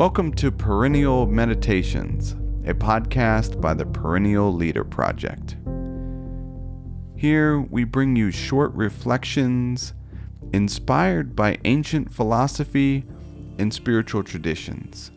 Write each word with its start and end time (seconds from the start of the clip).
Welcome 0.00 0.32
to 0.36 0.50
Perennial 0.50 1.26
Meditations, 1.26 2.32
a 2.64 2.72
podcast 2.72 3.60
by 3.60 3.74
the 3.74 3.84
Perennial 3.84 4.50
Leader 4.50 4.82
Project. 4.82 5.58
Here 7.18 7.60
we 7.60 7.84
bring 7.84 8.16
you 8.16 8.30
short 8.30 8.72
reflections 8.72 9.92
inspired 10.54 11.36
by 11.36 11.58
ancient 11.66 12.10
philosophy 12.10 13.04
and 13.58 13.74
spiritual 13.74 14.24
traditions. 14.24 15.10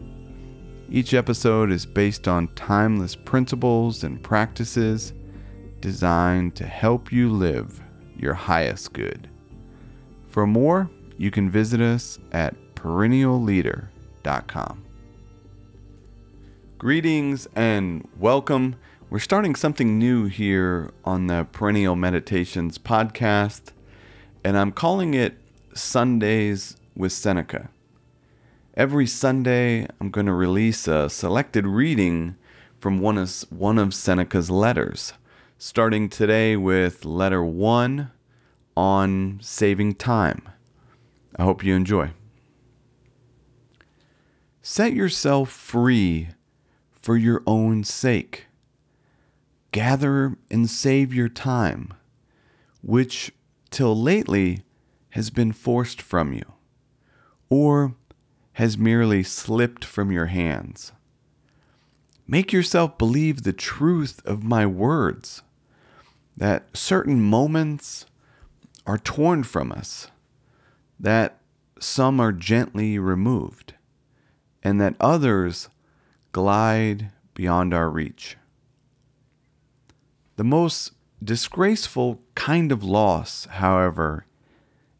Each 0.89 1.13
episode 1.13 1.71
is 1.71 1.85
based 1.85 2.27
on 2.27 2.53
timeless 2.55 3.15
principles 3.15 4.03
and 4.03 4.21
practices 4.21 5.13
designed 5.79 6.57
to 6.57 6.65
help 6.65 7.09
you 7.09 7.29
live 7.29 7.79
your 8.17 8.33
highest 8.33 8.91
good. 8.91 9.29
For 10.27 10.45
more, 10.45 10.89
you 11.15 11.31
can 11.31 11.49
visit 11.49 11.79
us 11.79 12.19
at 12.33 12.53
perennialleader.com. 12.75 14.02
Greetings 16.77 17.45
and 17.55 18.07
welcome. 18.17 18.77
We're 19.09 19.19
starting 19.19 19.53
something 19.53 19.99
new 19.99 20.27
here 20.27 20.91
on 21.03 21.27
the 21.27 21.45
Perennial 21.51 21.97
Meditations 21.97 22.77
podcast, 22.77 23.73
and 24.41 24.57
I'm 24.57 24.71
calling 24.71 25.13
it 25.13 25.37
Sundays 25.73 26.77
with 26.95 27.11
Seneca. 27.11 27.69
Every 28.75 29.07
Sunday, 29.07 29.87
I'm 29.99 30.09
going 30.09 30.27
to 30.27 30.33
release 30.33 30.87
a 30.87 31.09
selected 31.09 31.67
reading 31.67 32.37
from 32.79 32.99
one 32.99 33.17
of, 33.17 33.29
one 33.49 33.77
of 33.77 33.93
Seneca's 33.93 34.49
letters, 34.49 35.13
starting 35.57 36.07
today 36.07 36.55
with 36.55 37.03
letter 37.03 37.43
one 37.43 38.11
on 38.77 39.39
saving 39.41 39.95
time. 39.95 40.47
I 41.35 41.43
hope 41.43 41.63
you 41.63 41.75
enjoy. 41.75 42.11
Set 44.65 44.93
yourself 44.93 45.49
free 45.49 46.29
for 46.93 47.17
your 47.17 47.43
own 47.45 47.83
sake. 47.83 48.45
Gather 49.73 50.37
and 50.49 50.69
save 50.69 51.13
your 51.13 51.27
time, 51.27 51.93
which 52.81 53.33
till 53.71 53.93
lately 53.93 54.63
has 55.09 55.29
been 55.29 55.51
forced 55.51 56.01
from 56.01 56.31
you, 56.31 56.45
or 57.49 57.95
has 58.53 58.77
merely 58.77 59.21
slipped 59.21 59.83
from 59.83 60.13
your 60.13 60.27
hands. 60.27 60.93
Make 62.25 62.53
yourself 62.53 62.97
believe 62.97 63.43
the 63.43 63.51
truth 63.51 64.21
of 64.23 64.45
my 64.45 64.65
words, 64.65 65.41
that 66.37 66.67
certain 66.73 67.21
moments 67.21 68.05
are 68.87 68.97
torn 68.97 69.43
from 69.43 69.73
us, 69.73 70.07
that 70.97 71.41
some 71.81 72.21
are 72.21 72.31
gently 72.31 72.97
removed, 72.97 73.73
and 74.63 74.79
that 74.79 74.95
others 74.99 75.69
glide 76.31 77.11
beyond 77.33 77.73
our 77.73 77.89
reach. 77.89 78.37
The 80.37 80.43
most 80.43 80.93
disgraceful 81.23 82.21
kind 82.33 82.71
of 82.71 82.83
loss, 82.83 83.45
however, 83.45 84.25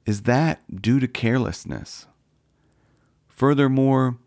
is 0.05 0.23
that 0.23 0.81
due 0.81 0.99
to 0.99 1.07
carelessness. 1.07 2.07
Furthermore, 3.27 4.17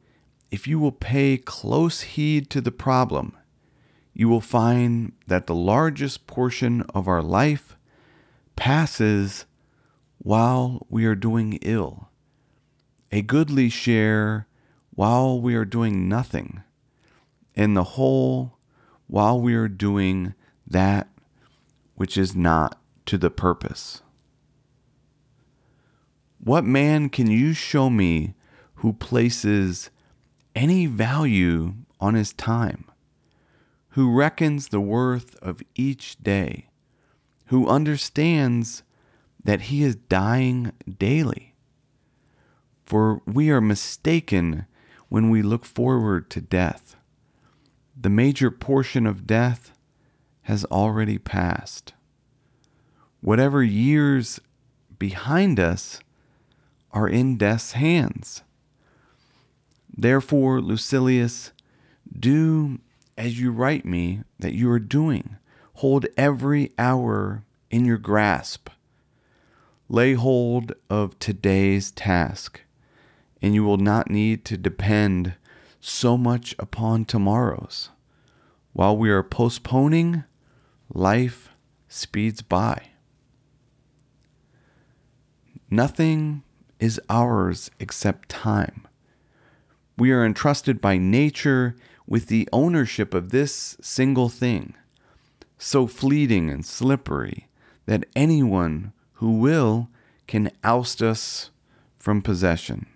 if 0.50 0.66
you 0.66 0.78
will 0.78 0.92
pay 0.92 1.36
close 1.36 2.00
heed 2.00 2.50
to 2.50 2.60
the 2.60 2.72
problem, 2.72 3.36
you 4.14 4.28
will 4.28 4.40
find 4.40 5.12
that 5.26 5.46
the 5.46 5.54
largest 5.54 6.26
portion 6.26 6.82
of 6.94 7.06
our 7.06 7.22
life 7.22 7.76
passes 8.56 9.44
while 10.18 10.86
we 10.88 11.04
are 11.04 11.14
doing 11.14 11.58
ill, 11.62 12.08
a 13.12 13.20
goodly 13.22 13.68
share 13.68 14.46
while 14.96 15.38
we 15.38 15.54
are 15.54 15.66
doing 15.66 16.08
nothing, 16.08 16.62
and 17.54 17.76
the 17.76 17.84
whole 17.84 18.58
while 19.06 19.38
we 19.40 19.54
are 19.54 19.68
doing 19.68 20.34
that 20.66 21.06
which 21.94 22.16
is 22.16 22.34
not 22.34 22.80
to 23.04 23.16
the 23.16 23.30
purpose. 23.30 24.02
What 26.38 26.64
man 26.64 27.08
can 27.10 27.30
you 27.30 27.52
show 27.52 27.90
me 27.90 28.34
who 28.76 28.94
places 28.94 29.90
any 30.54 30.86
value 30.86 31.74
on 32.00 32.14
his 32.14 32.32
time, 32.32 32.84
who 33.90 34.14
reckons 34.14 34.68
the 34.68 34.80
worth 34.80 35.36
of 35.36 35.62
each 35.74 36.16
day, 36.22 36.68
who 37.46 37.68
understands 37.68 38.82
that 39.44 39.62
he 39.62 39.82
is 39.82 39.94
dying 39.94 40.72
daily? 40.98 41.54
For 42.84 43.20
we 43.26 43.50
are 43.50 43.60
mistaken 43.60 44.66
when 45.08 45.30
we 45.30 45.42
look 45.42 45.64
forward 45.64 46.30
to 46.30 46.40
death. 46.40 46.96
The 47.98 48.10
major 48.10 48.50
portion 48.50 49.06
of 49.06 49.26
death 49.26 49.72
has 50.42 50.64
already 50.66 51.18
passed. 51.18 51.92
Whatever 53.20 53.62
years 53.62 54.40
behind 54.98 55.58
us 55.58 56.00
are 56.92 57.08
in 57.08 57.36
death's 57.36 57.72
hands. 57.72 58.42
Therefore, 59.96 60.60
Lucilius, 60.60 61.52
do 62.18 62.78
as 63.16 63.40
you 63.40 63.50
write 63.50 63.84
me 63.84 64.20
that 64.38 64.54
you 64.54 64.70
are 64.70 64.78
doing. 64.78 65.36
Hold 65.74 66.06
every 66.16 66.72
hour 66.78 67.44
in 67.70 67.84
your 67.84 67.98
grasp. 67.98 68.68
Lay 69.88 70.14
hold 70.14 70.72
of 70.90 71.18
today's 71.18 71.90
task, 71.90 72.62
and 73.42 73.54
you 73.54 73.64
will 73.64 73.76
not 73.76 74.10
need 74.10 74.44
to 74.46 74.56
depend 74.56 75.34
so 75.80 76.16
much 76.16 76.54
upon 76.58 77.04
tomorrow's. 77.04 77.90
While 78.72 78.96
we 78.96 79.10
are 79.10 79.22
postponing, 79.22 80.24
life 80.92 81.50
speeds 81.88 82.42
by. 82.42 82.88
Nothing 85.70 86.42
is 86.78 87.00
ours 87.08 87.70
except 87.80 88.28
time. 88.28 88.86
We 89.98 90.12
are 90.12 90.24
entrusted 90.24 90.80
by 90.80 90.98
nature 90.98 91.74
with 92.06 92.26
the 92.26 92.48
ownership 92.52 93.14
of 93.14 93.30
this 93.30 93.76
single 93.80 94.28
thing, 94.28 94.74
so 95.58 95.86
fleeting 95.86 96.50
and 96.50 96.64
slippery 96.64 97.48
that 97.86 98.04
anyone 98.14 98.92
who 99.14 99.38
will 99.38 99.88
can 100.26 100.50
oust 100.62 101.02
us 101.02 101.50
from 101.96 102.20
possession. 102.20 102.86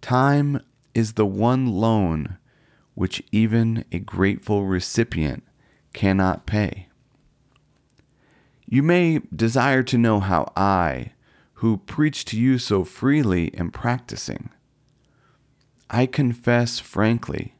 Time 0.00 0.60
is 0.94 1.12
the 1.12 1.26
one 1.26 1.66
loan 1.66 2.38
which 2.94 3.22
even 3.32 3.84
a 3.92 3.98
grateful 3.98 4.66
recipient 4.66 5.44
cannot 5.92 6.46
pay. 6.46 6.88
You 8.66 8.82
may 8.82 9.20
desire 9.34 9.82
to 9.84 9.98
know 9.98 10.20
how 10.20 10.52
I, 10.56 11.12
who 11.54 11.78
preach 11.78 12.24
to 12.26 12.38
you 12.38 12.58
so 12.58 12.84
freely, 12.84 13.52
am 13.54 13.70
practicing. 13.70 14.50
I 15.88 16.06
confess 16.06 16.78
frankly, 16.78 17.54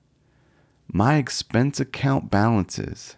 my 0.93 1.17
expense 1.17 1.81
account 1.81 2.31
balances, 2.31 3.17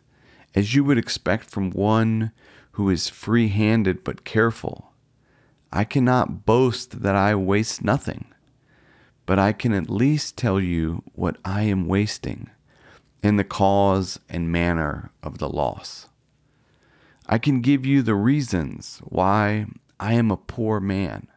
as 0.55 0.75
you 0.75 0.85
would 0.85 0.99
expect 0.99 1.51
from 1.51 1.71
one 1.71 2.33
who 2.73 2.89
is 2.89 3.09
free 3.09 3.49
handed 3.49 4.05
but 4.05 4.25
careful. 4.25 4.93
I 5.73 5.85
cannot 5.85 6.47
boast 6.47 7.03
that 7.03 7.17
I 7.17 7.35
waste 7.35 7.83
nothing, 7.83 8.32
but 9.27 9.39
I 9.39 9.53
can 9.53 9.73
at 9.73 9.91
least 9.91 10.37
tell 10.37 10.61
you 10.61 11.03
what 11.15 11.37
I 11.45 11.63
am 11.63 11.87
wasting 11.87 12.51
and 13.23 13.39
the 13.39 13.45
cause 13.45 14.19
and 14.29 14.51
manner 14.51 15.13
of 15.23 15.39
the 15.39 15.49
loss. 15.49 16.09
I 17.27 17.39
can 17.39 17.61
give 17.61 17.87
you 17.87 18.03
the 18.03 18.17
reasons 18.17 19.01
why 19.05 19.67
I 20.01 20.15
am 20.15 20.31
a 20.31 20.37
poor 20.37 20.81
man. 20.81 21.29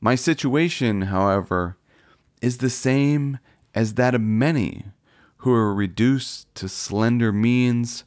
My 0.00 0.14
situation, 0.14 1.02
however, 1.02 1.76
is 2.42 2.58
the 2.58 2.70
same 2.70 3.38
as 3.74 3.94
that 3.94 4.14
of 4.14 4.20
many 4.20 4.86
who 5.38 5.52
are 5.52 5.74
reduced 5.74 6.52
to 6.56 6.68
slender 6.68 7.32
means 7.32 8.04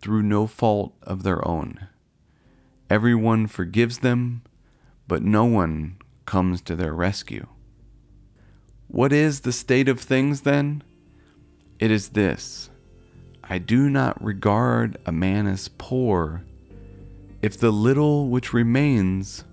through 0.00 0.22
no 0.22 0.46
fault 0.46 0.94
of 1.02 1.22
their 1.22 1.46
own. 1.46 1.86
Everyone 2.90 3.46
forgives 3.46 3.98
them, 3.98 4.42
but 5.06 5.22
no 5.22 5.44
one 5.44 5.96
comes 6.26 6.60
to 6.62 6.74
their 6.74 6.92
rescue. 6.92 7.46
What 8.92 9.10
is 9.10 9.40
the 9.40 9.52
state 9.52 9.88
of 9.88 9.98
things 9.98 10.42
then? 10.42 10.82
It 11.78 11.90
is 11.90 12.10
this 12.10 12.68
I 13.42 13.56
do 13.56 13.88
not 13.88 14.22
regard 14.22 14.98
a 15.06 15.12
man 15.12 15.46
as 15.46 15.70
poor 15.78 16.44
if 17.40 17.58
the 17.58 17.70
little 17.70 18.28
which 18.28 18.52
remains 18.52 19.44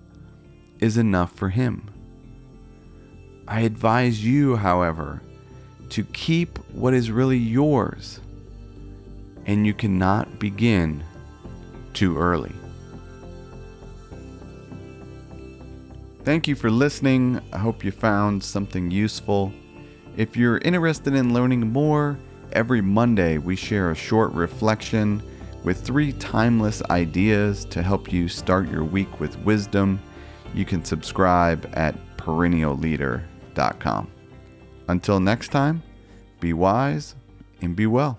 is 0.78 0.98
enough 0.98 1.32
for 1.32 1.48
him. 1.48 1.88
I 3.48 3.60
advise 3.60 4.22
you, 4.22 4.56
however, 4.56 5.22
to 5.88 6.04
keep 6.04 6.58
what 6.74 6.92
is 6.92 7.10
really 7.10 7.38
yours, 7.38 8.20
and 9.46 9.66
you 9.66 9.72
cannot 9.72 10.38
begin 10.38 11.02
too 11.94 12.18
early. 12.18 12.52
Thank 16.22 16.46
you 16.46 16.54
for 16.54 16.70
listening. 16.70 17.40
I 17.50 17.56
hope 17.58 17.82
you 17.82 17.90
found 17.90 18.44
something 18.44 18.90
useful. 18.90 19.54
If 20.18 20.36
you're 20.36 20.58
interested 20.58 21.14
in 21.14 21.32
learning 21.32 21.72
more, 21.72 22.18
every 22.52 22.82
Monday 22.82 23.38
we 23.38 23.56
share 23.56 23.90
a 23.90 23.94
short 23.94 24.32
reflection 24.32 25.22
with 25.64 25.80
three 25.80 26.12
timeless 26.12 26.82
ideas 26.90 27.64
to 27.66 27.82
help 27.82 28.12
you 28.12 28.28
start 28.28 28.70
your 28.70 28.84
week 28.84 29.18
with 29.18 29.38
wisdom. 29.38 29.98
You 30.54 30.66
can 30.66 30.84
subscribe 30.84 31.70
at 31.72 31.96
perennialleader.com. 32.18 34.10
Until 34.88 35.20
next 35.20 35.48
time, 35.48 35.82
be 36.38 36.52
wise 36.52 37.14
and 37.62 37.74
be 37.74 37.86
well. 37.86 38.18